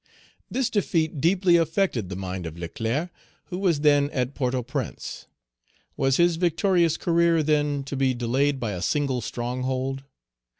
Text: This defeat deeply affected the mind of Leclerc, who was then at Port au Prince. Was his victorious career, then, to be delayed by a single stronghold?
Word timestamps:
This 0.49 0.71
defeat 0.71 1.21
deeply 1.21 1.57
affected 1.57 2.09
the 2.09 2.15
mind 2.15 2.47
of 2.47 2.57
Leclerc, 2.57 3.11
who 3.49 3.59
was 3.59 3.81
then 3.81 4.09
at 4.09 4.33
Port 4.33 4.55
au 4.55 4.63
Prince. 4.63 5.27
Was 5.95 6.17
his 6.17 6.37
victorious 6.37 6.97
career, 6.97 7.43
then, 7.43 7.83
to 7.83 7.95
be 7.95 8.15
delayed 8.15 8.59
by 8.59 8.71
a 8.71 8.81
single 8.81 9.21
stronghold? 9.21 10.01